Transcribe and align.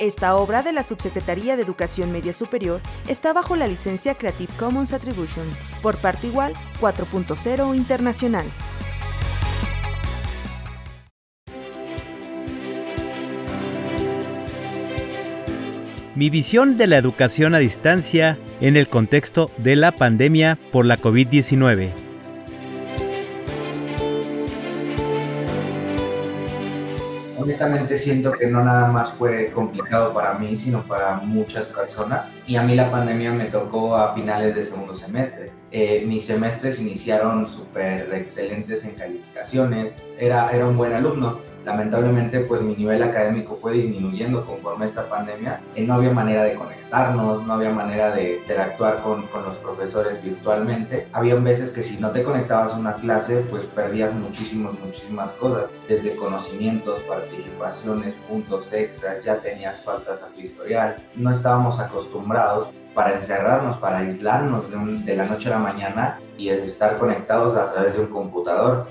Esta 0.00 0.34
obra 0.34 0.62
de 0.62 0.72
la 0.72 0.82
Subsecretaría 0.82 1.56
de 1.56 1.62
Educación 1.62 2.10
Media 2.10 2.32
Superior 2.32 2.80
está 3.06 3.34
bajo 3.34 3.54
la 3.54 3.66
licencia 3.66 4.14
Creative 4.14 4.50
Commons 4.58 4.94
Attribution, 4.94 5.46
por 5.82 5.98
parte 5.98 6.26
igual 6.26 6.54
4.0 6.80 7.76
Internacional. 7.76 8.46
Mi 16.14 16.30
visión 16.30 16.78
de 16.78 16.86
la 16.86 16.96
educación 16.96 17.54
a 17.54 17.58
distancia 17.58 18.38
en 18.62 18.78
el 18.78 18.88
contexto 18.88 19.50
de 19.58 19.76
la 19.76 19.92
pandemia 19.92 20.58
por 20.72 20.86
la 20.86 20.96
COVID-19. 20.96 22.09
Honestamente 27.40 27.96
siento 27.96 28.32
que 28.32 28.46
no 28.46 28.62
nada 28.62 28.90
más 28.90 29.12
fue 29.12 29.50
complicado 29.52 30.12
para 30.12 30.34
mí, 30.34 30.56
sino 30.56 30.82
para 30.82 31.16
muchas 31.16 31.66
personas. 31.66 32.34
Y 32.46 32.56
a 32.56 32.62
mí 32.62 32.74
la 32.74 32.90
pandemia 32.90 33.32
me 33.32 33.46
tocó 33.46 33.96
a 33.96 34.14
finales 34.14 34.54
de 34.54 34.62
segundo 34.62 34.94
semestre. 34.94 35.52
Eh, 35.70 36.04
mis 36.06 36.26
semestres 36.26 36.80
iniciaron 36.80 37.46
súper 37.46 38.12
excelentes 38.14 38.84
en 38.84 38.94
calificaciones, 38.96 39.98
era, 40.18 40.50
era 40.50 40.66
un 40.66 40.76
buen 40.76 40.92
alumno, 40.92 41.40
lamentablemente 41.70 42.40
pues 42.40 42.62
mi 42.62 42.74
nivel 42.74 43.02
académico 43.02 43.54
fue 43.54 43.72
disminuyendo 43.72 44.44
conforme 44.44 44.86
esta 44.86 45.08
pandemia 45.08 45.60
y 45.74 45.82
no 45.82 45.94
había 45.94 46.10
manera 46.10 46.42
de 46.44 46.54
conectarnos, 46.54 47.46
no 47.46 47.54
había 47.54 47.70
manera 47.70 48.10
de 48.10 48.38
interactuar 48.38 49.02
con, 49.02 49.26
con 49.28 49.44
los 49.44 49.56
profesores 49.56 50.22
virtualmente. 50.22 51.06
Había 51.12 51.36
veces 51.36 51.70
que 51.70 51.82
si 51.82 52.00
no 52.00 52.10
te 52.10 52.22
conectabas 52.22 52.72
a 52.72 52.78
una 52.78 52.94
clase 52.94 53.44
pues 53.50 53.64
perdías 53.66 54.14
muchísimas, 54.14 54.78
muchísimas 54.80 55.32
cosas, 55.32 55.70
desde 55.88 56.16
conocimientos, 56.16 57.00
participaciones, 57.02 58.14
puntos 58.28 58.72
extras, 58.72 59.24
ya 59.24 59.36
tenías 59.36 59.84
faltas 59.84 60.22
a 60.22 60.28
tu 60.28 60.40
historial. 60.40 60.96
No 61.14 61.30
estábamos 61.30 61.80
acostumbrados 61.80 62.70
para 62.94 63.14
encerrarnos, 63.14 63.76
para 63.76 63.98
aislarnos 63.98 64.70
de, 64.70 65.04
de 65.04 65.16
la 65.16 65.26
noche 65.26 65.48
a 65.48 65.52
la 65.52 65.58
mañana 65.58 66.18
y 66.36 66.48
estar 66.48 66.96
conectados 66.96 67.56
a 67.56 67.72
través 67.72 67.94
de 67.94 68.02
un 68.02 68.08
computador 68.08 68.88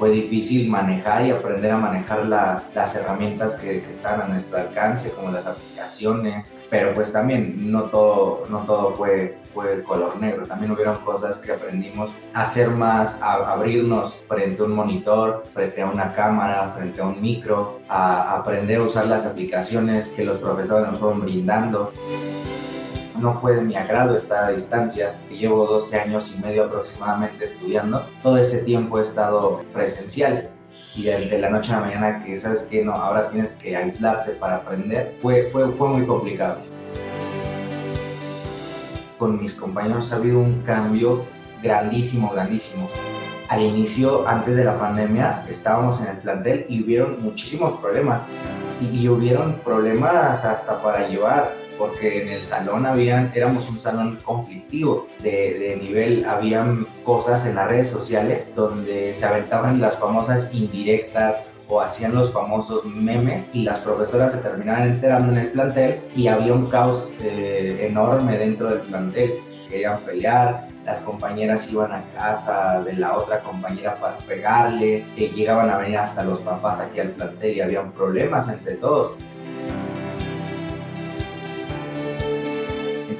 fue 0.00 0.10
difícil 0.12 0.70
manejar 0.70 1.26
y 1.26 1.30
aprender 1.30 1.72
a 1.72 1.76
manejar 1.76 2.24
las, 2.24 2.74
las 2.74 2.96
herramientas 2.96 3.56
que, 3.56 3.82
que, 3.82 3.90
están 3.90 4.22
a 4.22 4.24
nuestro 4.24 4.56
alcance, 4.56 5.12
como 5.12 5.30
las 5.30 5.46
aplicaciones, 5.46 6.50
pero 6.70 6.94
pues 6.94 7.12
también 7.12 7.70
no 7.70 7.82
todo, 7.90 8.46
no 8.48 8.60
todo 8.60 8.92
fue, 8.92 9.36
fue 9.52 9.82
color 9.82 10.18
negro, 10.18 10.46
también 10.46 10.72
hubieron 10.72 10.96
cosas 11.00 11.36
que 11.36 11.52
aprendimos 11.52 12.14
a 12.32 12.40
hacer 12.40 12.70
más, 12.70 13.20
a 13.20 13.52
abrirnos 13.52 14.22
frente 14.26 14.62
a 14.62 14.64
un 14.64 14.72
monitor, 14.72 15.44
frente 15.52 15.82
a 15.82 15.86
una 15.86 16.14
cámara, 16.14 16.70
frente 16.70 17.02
a 17.02 17.04
un 17.04 17.20
micro, 17.20 17.80
a 17.86 18.38
aprender 18.38 18.78
a 18.78 18.84
usar 18.84 19.06
las 19.06 19.26
aplicaciones 19.26 20.08
que 20.08 20.24
los 20.24 20.38
profesores 20.38 20.88
nos 20.88 20.98
fueron 20.98 21.20
brindando 21.20 21.92
no 23.20 23.34
fue 23.34 23.54
de 23.54 23.62
mi 23.62 23.76
agrado 23.76 24.16
estar 24.16 24.44
a 24.44 24.50
distancia, 24.50 25.18
llevo 25.30 25.66
12 25.66 26.00
años 26.00 26.36
y 26.36 26.42
medio 26.42 26.64
aproximadamente 26.64 27.44
estudiando. 27.44 28.06
Todo 28.22 28.38
ese 28.38 28.64
tiempo 28.64 28.98
he 28.98 29.02
estado 29.02 29.62
presencial 29.72 30.48
y 30.96 31.04
de, 31.04 31.38
la 31.38 31.50
noche 31.50 31.72
a 31.72 31.76
la 31.76 31.86
mañana 31.86 32.18
que 32.24 32.36
sabes 32.36 32.64
que 32.64 32.84
no, 32.84 32.92
ahora 32.92 33.28
tienes 33.28 33.52
que 33.52 33.76
aislarte 33.76 34.32
para 34.32 34.56
aprender, 34.56 35.16
fue, 35.20 35.48
fue, 35.52 35.70
fue 35.70 35.88
muy 35.88 36.06
complicado. 36.06 36.62
Con 39.18 39.38
mis 39.40 39.54
compañeros 39.54 40.12
ha 40.12 40.16
habido 40.16 40.38
un 40.38 40.62
cambio 40.62 41.24
grandísimo, 41.62 42.30
grandísimo. 42.30 42.88
Al 43.48 43.60
inicio, 43.62 44.26
antes 44.26 44.56
de 44.56 44.64
la 44.64 44.78
pandemia, 44.78 45.44
estábamos 45.48 46.00
en 46.00 46.08
el 46.08 46.18
plantel 46.18 46.64
y 46.68 46.82
hubieron 46.82 47.20
muchísimos 47.20 47.74
problemas. 47.80 48.22
Y, 48.80 49.02
y 49.02 49.08
hubieron 49.08 49.56
problemas 49.62 50.44
hasta 50.44 50.80
para 50.80 51.06
llevar 51.06 51.52
porque 51.80 52.22
en 52.22 52.28
el 52.28 52.42
salón 52.42 52.84
habían, 52.84 53.32
éramos 53.34 53.70
un 53.70 53.80
salón 53.80 54.18
conflictivo 54.22 55.08
de, 55.22 55.58
de, 55.58 55.76
nivel, 55.78 56.26
habían 56.26 56.86
cosas 57.02 57.46
en 57.46 57.54
las 57.54 57.68
redes 57.68 57.88
sociales 57.88 58.52
donde 58.54 59.14
se 59.14 59.24
aventaban 59.24 59.80
las 59.80 59.98
famosas 59.98 60.54
indirectas 60.54 61.46
o 61.68 61.80
hacían 61.80 62.14
los 62.14 62.32
famosos 62.32 62.84
memes 62.84 63.48
y 63.54 63.62
las 63.62 63.78
profesoras 63.78 64.32
se 64.32 64.38
terminaban 64.38 64.88
enterando 64.88 65.32
en 65.32 65.38
el 65.38 65.52
plantel 65.52 66.02
y 66.14 66.26
había 66.28 66.52
un 66.52 66.66
caos 66.66 67.14
eh, 67.22 67.86
enorme 67.88 68.36
dentro 68.36 68.68
del 68.68 68.80
plantel, 68.80 69.40
querían 69.70 70.00
pelear, 70.00 70.68
las 70.84 71.00
compañeras 71.00 71.72
iban 71.72 71.92
a 71.92 72.02
casa 72.14 72.82
de 72.82 72.92
la 72.94 73.16
otra 73.16 73.40
compañera 73.40 73.94
para 73.94 74.18
pegarle, 74.18 75.06
eh, 75.16 75.32
llegaban 75.34 75.70
a 75.70 75.78
venir 75.78 75.96
hasta 75.96 76.24
los 76.24 76.40
papás 76.40 76.80
aquí 76.80 77.00
al 77.00 77.10
plantel 77.10 77.56
y 77.56 77.60
habían 77.62 77.92
problemas 77.92 78.52
entre 78.52 78.74
todos. 78.74 79.16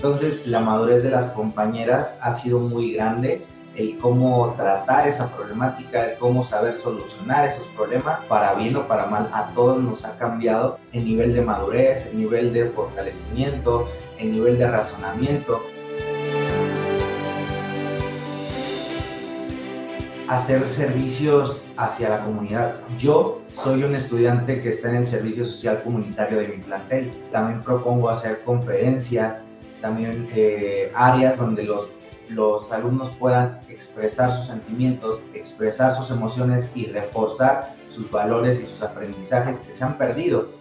Entonces 0.02 0.46
la 0.46 0.60
madurez 0.60 1.02
de 1.02 1.10
las 1.10 1.32
compañeras 1.32 2.18
ha 2.22 2.32
sido 2.32 2.58
muy 2.58 2.94
grande, 2.94 3.44
el 3.76 3.98
cómo 3.98 4.54
tratar 4.56 5.06
esa 5.06 5.36
problemática, 5.36 6.12
el 6.12 6.18
cómo 6.18 6.42
saber 6.42 6.72
solucionar 6.72 7.44
esos 7.44 7.66
problemas, 7.66 8.20
para 8.20 8.54
bien 8.54 8.74
o 8.76 8.88
para 8.88 9.04
mal, 9.04 9.28
a 9.30 9.52
todos 9.52 9.78
nos 9.78 10.06
ha 10.06 10.16
cambiado 10.16 10.78
el 10.94 11.04
nivel 11.04 11.34
de 11.34 11.42
madurez, 11.42 12.06
el 12.06 12.18
nivel 12.18 12.54
de 12.54 12.70
fortalecimiento, 12.70 13.90
el 14.18 14.32
nivel 14.32 14.56
de 14.56 14.70
razonamiento. 14.70 15.60
hacer 20.28 20.68
servicios 20.68 21.60
hacia 21.76 22.08
la 22.08 22.24
comunidad. 22.24 22.76
Yo 22.96 23.42
soy 23.52 23.82
un 23.82 23.96
estudiante 23.96 24.60
que 24.60 24.68
está 24.68 24.88
en 24.88 24.96
el 24.96 25.06
servicio 25.06 25.44
social 25.44 25.82
comunitario 25.82 26.38
de 26.38 26.46
mi 26.46 26.62
plantel. 26.62 27.10
También 27.32 27.60
propongo 27.60 28.08
hacer 28.08 28.42
conferencias, 28.44 29.42
también 29.80 30.28
eh, 30.34 30.90
áreas 30.94 31.38
donde 31.38 31.62
los, 31.62 31.88
los 32.28 32.70
alumnos 32.72 33.10
puedan 33.10 33.60
expresar 33.68 34.32
sus 34.32 34.46
sentimientos, 34.46 35.20
expresar 35.34 35.94
sus 35.94 36.10
emociones 36.10 36.72
y 36.74 36.86
reforzar 36.86 37.74
sus 37.88 38.10
valores 38.10 38.60
y 38.60 38.66
sus 38.66 38.82
aprendizajes 38.82 39.58
que 39.58 39.72
se 39.72 39.84
han 39.84 39.98
perdido 39.98 40.59